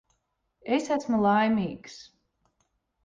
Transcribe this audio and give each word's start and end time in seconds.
Es 0.77 0.87
esmu 0.95 1.19
laimīgs. 1.25 1.99